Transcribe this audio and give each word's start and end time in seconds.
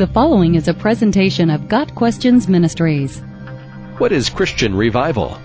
The 0.00 0.06
following 0.06 0.54
is 0.54 0.66
a 0.66 0.72
presentation 0.72 1.50
of 1.50 1.68
Got 1.68 1.94
Questions 1.94 2.48
Ministries. 2.48 3.18
What 3.98 4.12
is 4.12 4.30
Christian 4.30 4.74
revival? 4.74 5.36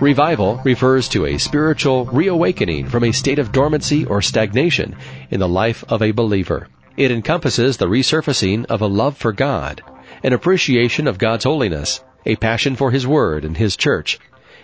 Revival 0.00 0.60
refers 0.64 1.08
to 1.10 1.26
a 1.26 1.38
spiritual 1.38 2.06
reawakening 2.06 2.88
from 2.88 3.04
a 3.04 3.12
state 3.12 3.38
of 3.38 3.52
dormancy 3.52 4.04
or 4.04 4.20
stagnation 4.22 4.96
in 5.30 5.38
the 5.38 5.46
life 5.46 5.84
of 5.88 6.02
a 6.02 6.10
believer. 6.10 6.66
It 6.96 7.12
encompasses 7.12 7.76
the 7.76 7.86
resurfacing 7.86 8.66
of 8.66 8.80
a 8.80 8.88
love 8.88 9.16
for 9.16 9.30
God, 9.32 9.82
an 10.24 10.32
appreciation 10.32 11.06
of 11.06 11.18
God's 11.18 11.44
holiness, 11.44 12.02
a 12.24 12.34
passion 12.34 12.74
for 12.74 12.90
His 12.90 13.06
Word 13.06 13.44
and 13.44 13.56
His 13.56 13.76
church, 13.76 14.18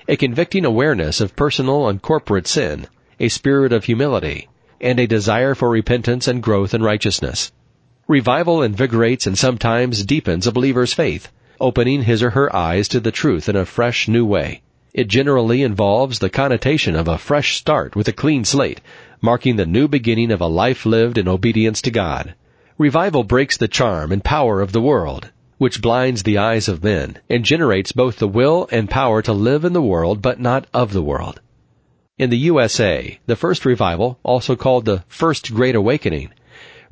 a 0.09 0.17
convicting 0.17 0.65
awareness 0.65 1.21
of 1.21 1.37
personal 1.37 1.87
and 1.87 2.03
corporate 2.03 2.49
sin, 2.49 2.89
a 3.21 3.29
spirit 3.29 3.73
of 3.73 3.85
humility, 3.85 4.49
and 4.81 4.99
a 4.99 5.07
desire 5.07 5.55
for 5.55 5.71
repentance 5.71 6.27
and 6.27 6.43
growth 6.43 6.75
in 6.75 6.83
righteousness. 6.83 7.53
Revival 8.13 8.63
invigorates 8.63 9.27
and 9.27 9.39
sometimes 9.39 10.05
deepens 10.05 10.47
a 10.47 10.53
believer's 10.53 10.93
faith, 10.93 11.33
opening 11.59 12.03
his 12.03 12.23
or 12.23 12.29
her 12.29 12.55
eyes 12.55 12.87
to 12.89 13.01
the 13.01 13.11
truth 13.11 13.49
in 13.49 13.57
a 13.57 13.65
fresh 13.65 14.07
new 14.07 14.27
way. 14.27 14.61
It 14.93 15.09
generally 15.09 15.63
involves 15.63 16.19
the 16.19 16.29
connotation 16.29 16.95
of 16.95 17.09
a 17.09 17.17
fresh 17.17 17.57
start 17.57 17.97
with 17.97 18.09
a 18.09 18.13
clean 18.13 18.45
slate, 18.45 18.83
marking 19.23 19.57
the 19.57 19.65
new 19.65 19.89
beginning 19.89 20.31
of 20.31 20.43
a 20.43 20.47
life 20.47 20.85
lived 20.85 21.17
in 21.17 21.27
obedience 21.27 21.81
to 21.81 21.91
God. 21.91 22.35
Revival 22.77 23.25
breaks 23.25 23.57
the 23.57 23.67
charm 23.67 24.13
and 24.13 24.23
power 24.23 24.61
of 24.61 24.73
the 24.73 24.83
world, 24.83 25.31
which 25.57 25.81
blinds 25.81 26.23
the 26.23 26.37
eyes 26.37 26.69
of 26.69 26.85
men, 26.85 27.17
and 27.31 27.47
generates 27.47 27.93
both 27.93 28.19
the 28.19 28.29
will 28.29 28.69
and 28.71 28.91
power 28.91 29.23
to 29.23 29.33
live 29.33 29.65
in 29.65 29.73
the 29.73 29.81
world 29.81 30.21
but 30.21 30.39
not 30.39 30.67
of 30.75 30.93
the 30.93 31.03
world. 31.03 31.41
In 32.19 32.29
the 32.29 32.45
USA, 32.53 33.19
the 33.25 33.37
first 33.37 33.65
revival, 33.65 34.19
also 34.23 34.55
called 34.55 34.85
the 34.85 35.03
First 35.09 35.55
Great 35.55 35.75
Awakening, 35.75 36.29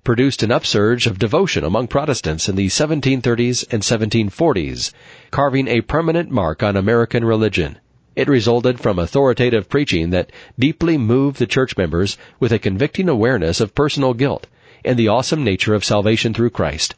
produced 0.02 0.42
an 0.42 0.50
upsurge 0.50 1.06
of 1.06 1.18
devotion 1.18 1.62
among 1.64 1.86
Protestants 1.86 2.48
in 2.48 2.56
the 2.56 2.68
1730s 2.68 3.64
and 3.70 3.82
1740s, 3.82 4.92
carving 5.30 5.68
a 5.68 5.80
permanent 5.80 6.30
mark 6.30 6.62
on 6.62 6.76
American 6.76 7.24
religion. 7.24 7.78
It 8.16 8.28
resulted 8.28 8.80
from 8.80 8.98
authoritative 8.98 9.68
preaching 9.68 10.10
that 10.10 10.32
deeply 10.58 10.98
moved 10.98 11.38
the 11.38 11.46
church 11.46 11.76
members 11.76 12.16
with 12.38 12.52
a 12.52 12.58
convicting 12.58 13.08
awareness 13.08 13.60
of 13.60 13.74
personal 13.74 14.14
guilt 14.14 14.46
and 14.84 14.98
the 14.98 15.08
awesome 15.08 15.44
nature 15.44 15.74
of 15.74 15.84
salvation 15.84 16.34
through 16.34 16.50
Christ. 16.50 16.94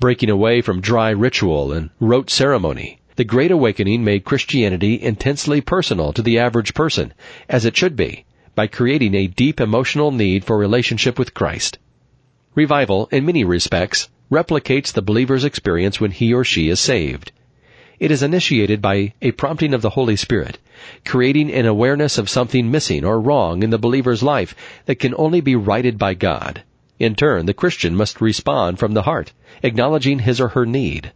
Breaking 0.00 0.30
away 0.30 0.60
from 0.60 0.80
dry 0.80 1.10
ritual 1.10 1.72
and 1.72 1.90
rote 2.00 2.30
ceremony, 2.30 3.00
the 3.16 3.24
Great 3.24 3.50
Awakening 3.50 4.02
made 4.02 4.24
Christianity 4.24 5.00
intensely 5.00 5.60
personal 5.60 6.12
to 6.12 6.22
the 6.22 6.38
average 6.38 6.74
person, 6.74 7.12
as 7.48 7.64
it 7.64 7.76
should 7.76 7.96
be, 7.96 8.24
by 8.54 8.66
creating 8.66 9.14
a 9.14 9.26
deep 9.26 9.60
emotional 9.60 10.10
need 10.10 10.44
for 10.44 10.56
relationship 10.56 11.18
with 11.18 11.34
Christ. 11.34 11.78
Revival, 12.56 13.08
in 13.12 13.24
many 13.24 13.44
respects, 13.44 14.08
replicates 14.28 14.92
the 14.92 15.02
believer's 15.02 15.44
experience 15.44 16.00
when 16.00 16.10
he 16.10 16.34
or 16.34 16.42
she 16.42 16.68
is 16.68 16.80
saved. 16.80 17.30
It 18.00 18.10
is 18.10 18.24
initiated 18.24 18.82
by 18.82 19.12
a 19.22 19.30
prompting 19.30 19.72
of 19.72 19.82
the 19.82 19.90
Holy 19.90 20.16
Spirit, 20.16 20.58
creating 21.04 21.52
an 21.52 21.66
awareness 21.66 22.18
of 22.18 22.28
something 22.28 22.68
missing 22.68 23.04
or 23.04 23.20
wrong 23.20 23.62
in 23.62 23.70
the 23.70 23.78
believer's 23.78 24.24
life 24.24 24.56
that 24.86 24.98
can 24.98 25.14
only 25.16 25.40
be 25.40 25.54
righted 25.54 25.96
by 25.96 26.14
God. 26.14 26.64
In 26.98 27.14
turn, 27.14 27.46
the 27.46 27.54
Christian 27.54 27.94
must 27.94 28.20
respond 28.20 28.80
from 28.80 28.94
the 28.94 29.02
heart, 29.02 29.32
acknowledging 29.62 30.18
his 30.18 30.40
or 30.40 30.48
her 30.48 30.66
need. 30.66 31.12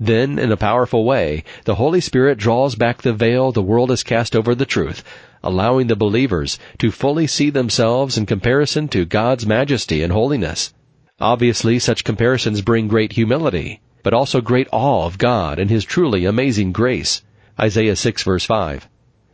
Then, 0.00 0.36
in 0.36 0.50
a 0.50 0.56
powerful 0.56 1.04
way, 1.04 1.44
the 1.64 1.76
Holy 1.76 2.00
Spirit 2.00 2.38
draws 2.38 2.74
back 2.74 3.02
the 3.02 3.12
veil 3.12 3.52
the 3.52 3.62
world 3.62 3.90
has 3.90 4.02
cast 4.02 4.34
over 4.34 4.52
the 4.52 4.66
truth, 4.66 5.04
allowing 5.42 5.86
the 5.86 5.96
believers 5.96 6.58
to 6.78 6.90
fully 6.90 7.26
see 7.26 7.50
themselves 7.50 8.16
in 8.16 8.26
comparison 8.26 8.88
to 8.88 9.04
God's 9.04 9.46
majesty 9.46 10.02
and 10.02 10.12
holiness. 10.12 10.72
Obviously, 11.20 11.78
such 11.78 12.04
comparisons 12.04 12.62
bring 12.62 12.88
great 12.88 13.12
humility, 13.12 13.80
but 14.02 14.14
also 14.14 14.40
great 14.40 14.68
awe 14.72 15.06
of 15.06 15.18
God 15.18 15.58
and 15.58 15.70
His 15.70 15.84
truly 15.84 16.24
amazing 16.24 16.72
grace. 16.72 17.22
Isaiah 17.60 17.96
6 17.96 18.22
verse 18.22 18.44
5. 18.44 18.88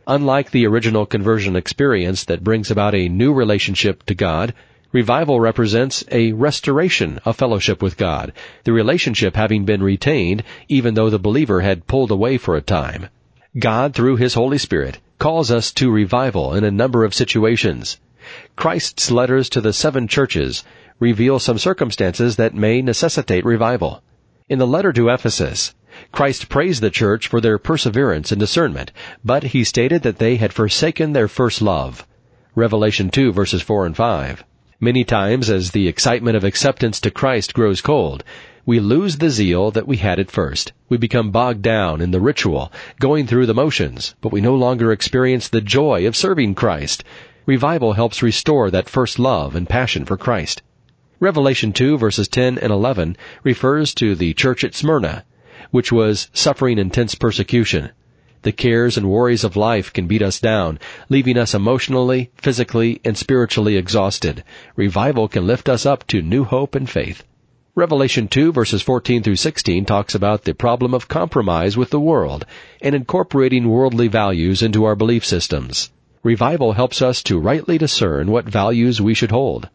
Unlike 0.07 0.51
the 0.51 0.65
original 0.65 1.05
conversion 1.05 1.55
experience 1.55 2.23
that 2.25 2.43
brings 2.43 2.71
about 2.71 2.95
a 2.95 3.09
new 3.09 3.33
relationship 3.33 4.03
to 4.05 4.15
God, 4.15 4.53
Revival 4.91 5.39
represents 5.39 6.03
a 6.11 6.31
restoration 6.31 7.19
of 7.23 7.35
fellowship 7.35 7.79
with 7.79 7.95
God, 7.95 8.33
the 8.63 8.73
relationship 8.73 9.35
having 9.35 9.63
been 9.63 9.83
retained 9.83 10.41
even 10.67 10.95
though 10.95 11.11
the 11.11 11.19
believer 11.19 11.61
had 11.61 11.85
pulled 11.85 12.09
away 12.09 12.39
for 12.39 12.55
a 12.55 12.61
time. 12.61 13.09
God, 13.59 13.93
through 13.93 14.15
His 14.15 14.33
Holy 14.33 14.57
Spirit, 14.57 14.97
calls 15.19 15.51
us 15.51 15.71
to 15.73 15.91
revival 15.91 16.55
in 16.55 16.63
a 16.63 16.71
number 16.71 17.03
of 17.03 17.13
situations. 17.13 17.99
Christ's 18.55 19.11
letters 19.11 19.49
to 19.49 19.61
the 19.61 19.73
seven 19.73 20.07
churches 20.07 20.63
reveal 20.99 21.39
some 21.39 21.57
circumstances 21.57 22.37
that 22.37 22.53
may 22.53 22.81
necessitate 22.81 23.43
revival. 23.45 24.01
In 24.47 24.59
the 24.59 24.67
letter 24.67 24.93
to 24.93 25.09
Ephesus, 25.09 25.75
Christ 26.13 26.49
praised 26.49 26.81
the 26.81 26.89
church 26.89 27.27
for 27.27 27.41
their 27.41 27.57
perseverance 27.57 28.31
and 28.31 28.39
discernment, 28.39 28.91
but 29.23 29.43
he 29.43 29.63
stated 29.63 30.03
that 30.03 30.19
they 30.19 30.37
had 30.37 30.53
forsaken 30.53 31.11
their 31.11 31.27
first 31.27 31.61
love. 31.61 32.07
Revelation 32.55 33.09
2 33.09 33.33
verses 33.33 33.61
4 33.61 33.85
and 33.85 33.97
5. 33.97 34.43
Many 34.79 35.03
times, 35.03 35.49
as 35.49 35.71
the 35.71 35.89
excitement 35.89 36.37
of 36.37 36.45
acceptance 36.45 37.01
to 37.01 37.11
Christ 37.11 37.53
grows 37.53 37.81
cold, 37.81 38.23
we 38.69 38.79
lose 38.79 39.17
the 39.17 39.31
zeal 39.31 39.71
that 39.71 39.87
we 39.87 39.97
had 39.97 40.19
at 40.19 40.29
first. 40.29 40.73
We 40.89 40.97
become 40.97 41.31
bogged 41.31 41.63
down 41.63 42.01
in 42.01 42.11
the 42.11 42.19
ritual, 42.19 42.71
going 42.99 43.25
through 43.25 43.47
the 43.47 43.55
motions, 43.55 44.13
but 44.21 44.31
we 44.31 44.41
no 44.41 44.53
longer 44.53 44.91
experience 44.91 45.47
the 45.47 45.59
joy 45.59 46.05
of 46.05 46.15
serving 46.15 46.53
Christ. 46.53 47.03
Revival 47.47 47.93
helps 47.93 48.21
restore 48.21 48.69
that 48.69 48.87
first 48.87 49.17
love 49.17 49.55
and 49.55 49.67
passion 49.67 50.05
for 50.05 50.17
Christ. 50.17 50.61
Revelation 51.19 51.73
2 51.73 51.97
verses 51.97 52.27
10 52.27 52.59
and 52.59 52.71
11 52.71 53.17
refers 53.43 53.95
to 53.95 54.13
the 54.13 54.35
church 54.35 54.63
at 54.63 54.75
Smyrna, 54.75 55.25
which 55.71 55.91
was 55.91 56.29
suffering 56.31 56.77
intense 56.77 57.15
persecution. 57.15 57.89
The 58.43 58.51
cares 58.51 58.97
and 58.97 59.09
worries 59.09 59.43
of 59.43 59.55
life 59.55 59.91
can 59.91 60.05
beat 60.05 60.21
us 60.21 60.39
down, 60.39 60.77
leaving 61.09 61.39
us 61.39 61.55
emotionally, 61.55 62.29
physically, 62.35 63.01
and 63.03 63.17
spiritually 63.17 63.77
exhausted. 63.77 64.43
Revival 64.75 65.27
can 65.27 65.47
lift 65.47 65.69
us 65.69 65.87
up 65.87 66.05
to 66.09 66.21
new 66.21 66.43
hope 66.43 66.75
and 66.75 66.87
faith. 66.87 67.23
Revelation 67.75 68.27
2 68.27 68.51
verses 68.51 68.81
14 68.81 69.21
through 69.21 69.35
16 69.35 69.85
talks 69.85 70.15
about 70.15 70.43
the 70.43 70.55
problem 70.55 70.95
of 70.95 71.07
compromise 71.07 71.77
with 71.77 71.91
the 71.91 71.99
world 71.99 72.43
and 72.81 72.95
incorporating 72.95 73.69
worldly 73.69 74.07
values 74.07 74.63
into 74.63 74.85
our 74.85 74.95
belief 74.95 75.23
systems. 75.23 75.91
Revival 76.23 76.73
helps 76.73 76.99
us 76.99 77.21
to 77.23 77.39
rightly 77.39 77.77
discern 77.77 78.31
what 78.31 78.49
values 78.49 78.99
we 78.99 79.13
should 79.13 79.29
hold. 79.29 79.69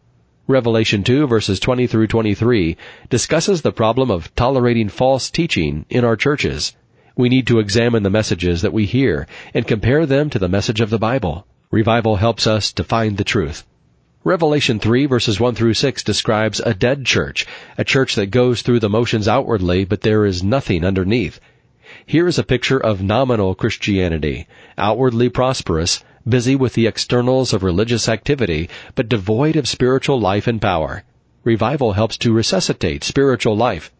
Revelation 0.48 1.04
2 1.04 1.28
verses 1.28 1.60
20 1.60 1.86
through 1.86 2.08
23 2.08 2.76
discusses 3.10 3.62
the 3.62 3.70
problem 3.70 4.10
of 4.10 4.34
tolerating 4.34 4.88
false 4.88 5.30
teaching 5.30 5.86
in 5.88 6.04
our 6.04 6.16
churches. 6.16 6.74
We 7.16 7.28
need 7.28 7.46
to 7.46 7.60
examine 7.60 8.02
the 8.02 8.10
messages 8.10 8.62
that 8.62 8.72
we 8.72 8.86
hear 8.86 9.28
and 9.54 9.68
compare 9.68 10.04
them 10.04 10.30
to 10.30 10.40
the 10.40 10.48
message 10.48 10.80
of 10.80 10.90
the 10.90 10.98
Bible. 10.98 11.46
Revival 11.70 12.16
helps 12.16 12.48
us 12.48 12.72
to 12.72 12.82
find 12.82 13.16
the 13.16 13.24
truth. 13.24 13.64
Revelation 14.26 14.78
3 14.78 15.04
verses 15.04 15.38
1 15.38 15.54
through 15.54 15.74
6 15.74 16.02
describes 16.02 16.58
a 16.58 16.72
dead 16.72 17.04
church, 17.04 17.44
a 17.76 17.84
church 17.84 18.14
that 18.14 18.28
goes 18.30 18.62
through 18.62 18.80
the 18.80 18.88
motions 18.88 19.28
outwardly, 19.28 19.84
but 19.84 20.00
there 20.00 20.24
is 20.24 20.42
nothing 20.42 20.82
underneath. 20.82 21.38
Here 22.06 22.26
is 22.26 22.38
a 22.38 22.42
picture 22.42 22.78
of 22.78 23.02
nominal 23.02 23.54
Christianity, 23.54 24.46
outwardly 24.78 25.28
prosperous, 25.28 26.02
busy 26.26 26.56
with 26.56 26.72
the 26.72 26.86
externals 26.86 27.52
of 27.52 27.62
religious 27.62 28.08
activity, 28.08 28.70
but 28.94 29.10
devoid 29.10 29.56
of 29.56 29.68
spiritual 29.68 30.18
life 30.18 30.46
and 30.46 30.58
power. 30.58 31.04
Revival 31.44 31.92
helps 31.92 32.16
to 32.16 32.32
resuscitate 32.32 33.04
spiritual 33.04 33.54
life. 33.54 33.92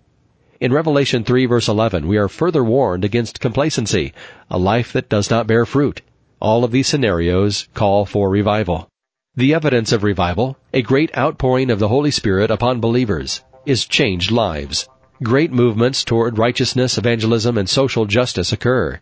In 0.59 0.73
Revelation 0.73 1.25
3 1.25 1.45
verse 1.45 1.69
11, 1.69 2.09
we 2.09 2.17
are 2.17 2.31
further 2.31 2.65
warned 2.65 3.05
against 3.05 3.41
complacency, 3.41 4.15
a 4.51 4.57
life 4.57 4.91
that 4.95 5.11
does 5.11 5.29
not 5.29 5.47
bear 5.47 5.67
fruit. 5.67 6.01
All 6.41 6.65
of 6.65 6.71
these 6.71 6.89
scenarios 6.89 7.69
call 7.75 8.07
for 8.07 8.31
revival. 8.31 8.89
The 9.37 9.53
evidence 9.53 9.91
of 9.91 10.05
revival, 10.05 10.57
a 10.73 10.81
great 10.81 11.11
outpouring 11.19 11.73
of 11.73 11.81
the 11.81 11.89
Holy 11.89 12.13
Spirit 12.13 12.53
upon 12.53 12.79
believers, 12.79 13.43
is 13.67 13.85
changed 13.85 14.31
lives. 14.31 14.89
Great 15.25 15.51
movements 15.51 16.05
toward 16.05 16.39
righteousness, 16.39 16.99
evangelism, 16.99 17.59
and 17.59 17.69
social 17.69 18.07
justice 18.07 18.53
occur. 18.53 19.01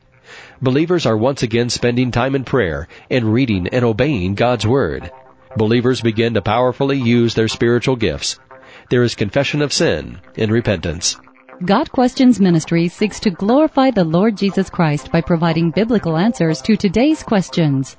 Believers 0.63 1.05
are 1.05 1.19
once 1.19 1.43
again 1.43 1.69
spending 1.69 2.11
time 2.11 2.35
in 2.35 2.45
prayer 2.45 2.89
and 3.11 3.31
reading 3.35 3.69
and 3.69 3.85
obeying 3.85 4.35
God's 4.35 4.67
Word. 4.67 5.11
Believers 5.59 6.01
begin 6.01 6.33
to 6.33 6.41
powerfully 6.41 6.99
use 6.99 7.35
their 7.35 7.49
spiritual 7.49 7.97
gifts. 7.97 8.39
There 8.89 9.03
is 9.03 9.15
confession 9.15 9.61
of 9.61 9.71
sin 9.71 10.19
and 10.39 10.51
repentance. 10.51 11.19
Got 11.67 11.93
Questions 11.93 12.41
Ministry 12.41 12.89
seeks 12.89 13.21
to 13.21 13.31
glorify 13.31 13.91
the 13.91 14.05
Lord 14.05 14.39
Jesus 14.39 14.71
Christ 14.71 15.13
by 15.13 15.21
providing 15.21 15.73
biblical 15.73 16.17
answers 16.17 16.63
to 16.63 16.75
today's 16.75 17.23
questions. 17.23 17.99